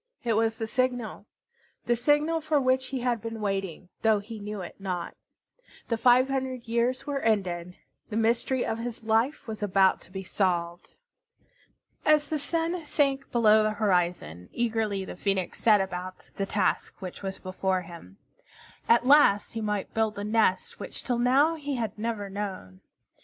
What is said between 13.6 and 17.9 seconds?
the horizon, eagerly the Phoenix set about the task which was before